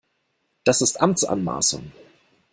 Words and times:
Das 0.63 0.81
ist 0.81 0.99
Amtsanmaßung! 0.99 1.91